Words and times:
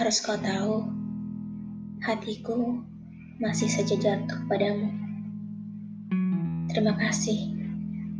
Harus 0.00 0.24
kau 0.24 0.32
tahu, 0.32 0.88
hatiku 2.00 2.80
masih 3.36 3.68
saja 3.68 4.00
jatuh 4.00 4.40
padamu. 4.48 4.88
Terima 6.72 6.96
kasih 6.96 7.52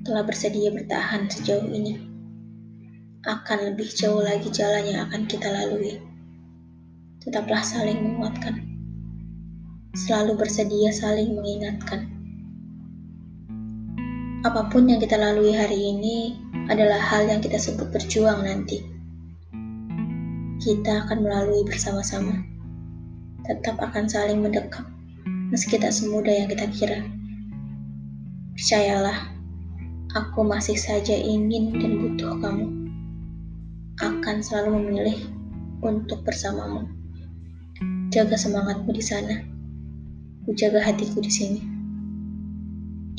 telah 0.04 0.21
bersedia 0.21 0.77
bertahan 0.77 1.32
sejauh 1.32 1.72
ini. 1.72 1.96
Akan 3.25 3.72
lebih 3.72 3.89
jauh 3.96 4.21
lagi 4.21 4.53
jalan 4.53 4.93
yang 4.93 5.08
akan 5.08 5.25
kita 5.25 5.48
lalui. 5.48 5.96
Tetaplah 7.25 7.64
saling 7.64 7.96
menguatkan. 7.96 8.61
Selalu 9.96 10.36
bersedia 10.36 10.93
saling 10.93 11.32
mengingatkan. 11.32 12.12
Apa 14.44 14.68
pun 14.68 14.85
yang 14.85 15.00
kita 15.00 15.17
lalui 15.17 15.57
hari 15.57 15.96
ini 15.96 16.36
adalah 16.68 17.00
hal 17.00 17.25
yang 17.25 17.40
kita 17.40 17.57
sebut 17.57 17.89
berjuang 17.89 18.44
nanti. 18.44 19.00
Kita 20.61 21.09
akan 21.09 21.25
melalui 21.25 21.64
bersama-sama. 21.64 22.45
Tetap 23.49 23.81
akan 23.81 24.05
saling 24.07 24.45
mendekat, 24.45 24.85
meski 25.49 25.81
tak 25.81 25.91
semudah 25.91 26.31
yang 26.31 26.49
kita 26.53 26.69
kira. 26.69 27.00
Percayalah, 28.55 29.33
aku 30.13 30.45
masih 30.45 30.77
saja 30.77 31.17
ingin 31.17 31.73
dan 31.81 31.99
butuh 32.05 32.36
kamu. 32.45 32.69
Akan 34.05 34.45
selalu 34.45 34.84
memilih 34.84 35.19
untuk 35.81 36.20
bersamamu. 36.23 36.84
Jaga 38.12 38.36
semangatmu 38.36 38.92
di 38.92 39.03
sana. 39.03 39.41
Ku 40.45 40.53
jaga 40.53 40.84
hatiku 40.84 41.25
di 41.25 41.33
sini 41.33 41.61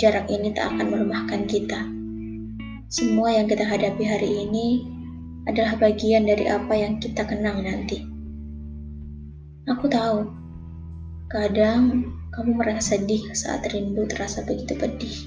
jarak 0.02 0.26
ini 0.34 0.50
tak 0.50 0.74
akan 0.74 0.98
melemahkan 0.98 1.46
kita. 1.46 1.86
Semua 2.90 3.38
yang 3.38 3.46
kita 3.46 3.62
hadapi 3.62 4.02
hari 4.02 4.50
ini 4.50 4.82
adalah 5.50 5.78
bagian 5.78 6.28
dari 6.30 6.46
apa 6.50 6.74
yang 6.74 7.02
kita 7.02 7.26
kenang 7.26 7.66
nanti. 7.66 8.06
Aku 9.70 9.90
tahu, 9.90 10.30
kadang 11.30 12.14
kamu 12.34 12.52
merasa 12.58 12.98
sedih 12.98 13.22
saat 13.34 13.66
rindu 13.72 14.06
terasa 14.10 14.44
begitu 14.44 14.78
pedih. 14.78 15.18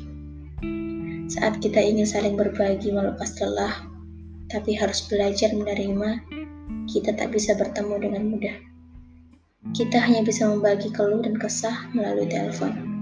Saat 1.30 1.58
kita 1.64 1.80
ingin 1.80 2.06
saling 2.06 2.36
berbagi 2.36 2.92
melepas 2.92 3.34
lelah, 3.40 3.86
tapi 4.52 4.76
harus 4.76 5.06
belajar 5.10 5.50
menerima, 5.50 6.20
kita 6.90 7.16
tak 7.16 7.32
bisa 7.32 7.56
bertemu 7.56 7.94
dengan 7.98 8.22
mudah. 8.28 8.56
Kita 9.72 9.98
hanya 9.98 10.22
bisa 10.22 10.46
membagi 10.46 10.92
keluh 10.92 11.24
dan 11.24 11.40
kesah 11.40 11.88
melalui 11.96 12.28
telepon 12.28 12.94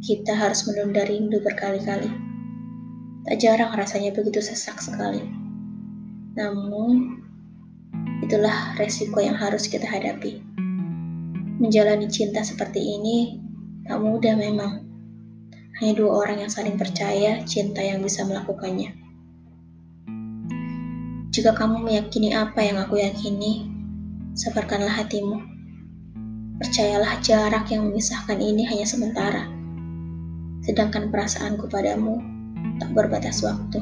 kita 0.00 0.32
harus 0.32 0.64
menunda 0.64 1.04
rindu 1.04 1.44
berkali-kali. 1.44 2.08
Tak 3.28 3.36
jarang 3.36 3.76
rasanya 3.76 4.16
begitu 4.16 4.40
sesak 4.40 4.80
sekali. 4.80 5.20
Namun, 6.34 7.22
itulah 8.22 8.74
resiko 8.78 9.18
yang 9.22 9.38
harus 9.38 9.66
kita 9.66 9.86
hadapi. 9.86 10.42
Menjalani 11.60 12.08
cinta 12.10 12.40
seperti 12.42 12.78
ini 12.78 13.38
tak 13.86 14.00
mudah 14.00 14.34
memang. 14.36 14.86
Hanya 15.80 15.92
dua 15.96 16.26
orang 16.26 16.44
yang 16.44 16.52
saling 16.52 16.76
percaya 16.76 17.40
cinta 17.48 17.80
yang 17.80 18.04
bisa 18.04 18.26
melakukannya. 18.28 18.92
Jika 21.30 21.56
kamu 21.56 21.86
meyakini 21.86 22.34
apa 22.36 22.60
yang 22.60 22.76
aku 22.76 23.00
yakini, 23.00 23.70
sabarkanlah 24.36 24.92
hatimu. 24.92 25.40
Percayalah 26.60 27.22
jarak 27.24 27.70
yang 27.72 27.88
memisahkan 27.88 28.36
ini 28.36 28.68
hanya 28.68 28.84
sementara 28.84 29.60
sedangkan 30.60 31.08
perasaanku 31.08 31.66
padamu 31.72 32.20
tak 32.76 32.92
berbatas 32.92 33.40
waktu, 33.40 33.80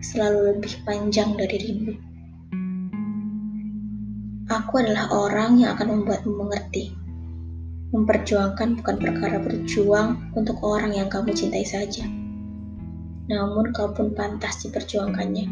selalu 0.00 0.56
lebih 0.56 0.80
panjang 0.88 1.36
dari 1.36 1.56
rindu. 1.60 1.94
Aku 4.50 4.82
adalah 4.82 5.12
orang 5.12 5.60
yang 5.60 5.76
akan 5.76 6.00
membuatmu 6.00 6.32
mengerti. 6.40 6.90
Memperjuangkan 7.94 8.80
bukan 8.80 8.96
perkara 8.98 9.38
berjuang 9.38 10.34
untuk 10.34 10.58
orang 10.64 10.96
yang 10.96 11.06
kamu 11.06 11.36
cintai 11.36 11.62
saja. 11.62 12.02
Namun 13.30 13.70
kau 13.76 13.92
pun 13.92 14.10
pantas 14.16 14.66
diperjuangkannya. 14.66 15.46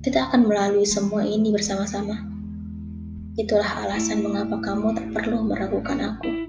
Kita 0.00 0.32
akan 0.32 0.48
melalui 0.48 0.88
semua 0.88 1.20
ini 1.22 1.52
bersama-sama. 1.52 2.16
Itulah 3.36 3.86
alasan 3.86 4.24
mengapa 4.24 4.58
kamu 4.58 4.96
tak 4.96 5.08
perlu 5.12 5.44
meragukan 5.44 6.16
aku. 6.16 6.48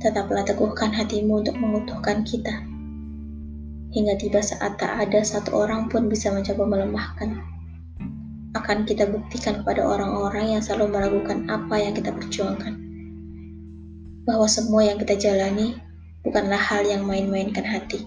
Tetaplah 0.00 0.46
teguhkan 0.46 0.94
hatimu 0.94 1.44
untuk 1.44 1.58
mengutuhkan 1.60 2.24
kita. 2.24 2.69
Hingga 3.90 4.14
tiba 4.22 4.38
saat 4.38 4.78
tak 4.78 5.02
ada 5.02 5.20
satu 5.22 5.66
orang 5.66 5.90
pun 5.90 6.06
bisa 6.06 6.30
mencoba 6.30 6.62
melemahkan. 6.66 7.42
Akan 8.54 8.86
kita 8.86 9.06
buktikan 9.10 9.62
kepada 9.62 9.82
orang-orang 9.82 10.58
yang 10.58 10.62
selalu 10.62 10.94
meragukan 10.94 11.46
apa 11.50 11.74
yang 11.78 11.94
kita 11.94 12.14
perjuangkan. 12.14 12.78
Bahwa 14.26 14.46
semua 14.46 14.86
yang 14.86 14.98
kita 15.02 15.18
jalani 15.18 15.74
bukanlah 16.22 16.58
hal 16.58 16.86
yang 16.86 17.02
main-mainkan 17.02 17.66
hati. 17.66 18.06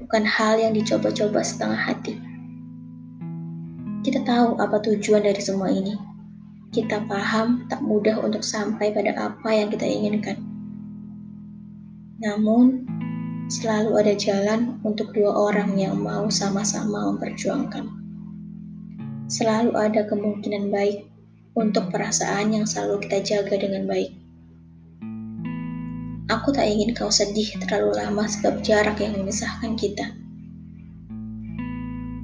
Bukan 0.00 0.24
hal 0.24 0.56
yang 0.56 0.72
dicoba-coba 0.72 1.44
setengah 1.44 1.76
hati. 1.76 2.16
Kita 4.00 4.24
tahu 4.24 4.56
apa 4.56 4.80
tujuan 4.80 5.28
dari 5.28 5.42
semua 5.44 5.68
ini 5.68 6.08
kita 6.68 7.00
paham 7.08 7.64
tak 7.72 7.80
mudah 7.80 8.20
untuk 8.20 8.44
sampai 8.44 8.92
pada 8.92 9.16
apa 9.16 9.48
yang 9.48 9.72
kita 9.72 9.88
inginkan. 9.88 10.36
Namun, 12.20 12.84
selalu 13.48 13.96
ada 13.96 14.12
jalan 14.12 14.76
untuk 14.84 15.16
dua 15.16 15.32
orang 15.32 15.72
yang 15.80 15.96
mau 15.96 16.28
sama-sama 16.28 17.16
memperjuangkan. 17.16 17.88
Selalu 19.28 19.72
ada 19.72 20.04
kemungkinan 20.04 20.68
baik 20.68 21.08
untuk 21.56 21.88
perasaan 21.88 22.52
yang 22.52 22.68
selalu 22.68 23.08
kita 23.08 23.24
jaga 23.24 23.56
dengan 23.56 23.88
baik. 23.88 24.12
Aku 26.28 26.52
tak 26.52 26.68
ingin 26.68 26.92
kau 26.92 27.08
sedih 27.08 27.48
terlalu 27.64 27.96
lama 27.96 28.28
sebab 28.28 28.60
jarak 28.60 29.00
yang 29.00 29.16
memisahkan 29.16 29.80
kita. 29.80 30.12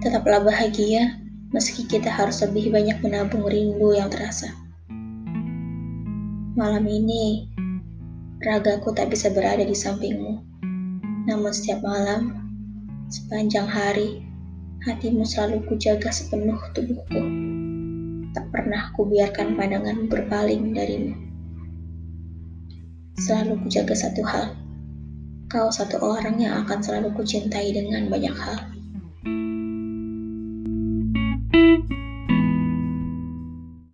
Tetaplah 0.05 0.45
bahagia 0.45 1.25
meski 1.57 1.89
kita 1.89 2.13
harus 2.13 2.45
lebih 2.45 2.69
banyak 2.69 3.01
menabung 3.01 3.49
rindu 3.49 3.97
yang 3.97 4.13
terasa. 4.13 4.53
Malam 6.55 6.85
ini, 6.85 7.49
ragaku 8.45 8.93
tak 8.93 9.09
bisa 9.09 9.33
berada 9.33 9.65
di 9.65 9.73
sampingmu. 9.73 10.54
Namun 11.25 11.57
setiap 11.57 11.81
malam, 11.81 12.37
sepanjang 13.09 13.65
hari, 13.65 14.21
hatimu 14.85 15.25
selalu 15.25 15.65
kujaga 15.65 16.13
sepenuh 16.13 16.61
tubuhku. 16.77 17.23
Tak 18.37 18.53
pernah 18.53 18.93
kubiarkan 18.93 19.57
pandangan 19.57 20.05
berpaling 20.13 20.77
darimu. 20.77 21.17
Selalu 23.17 23.57
kujaga 23.65 23.97
satu 23.97 24.21
hal, 24.21 24.53
kau 25.49 25.73
satu 25.73 25.97
orang 26.05 26.37
yang 26.37 26.61
akan 26.67 26.85
selalu 26.85 27.09
kucintai 27.17 27.73
dengan 27.73 28.13
banyak 28.13 28.37
hal. 28.37 28.61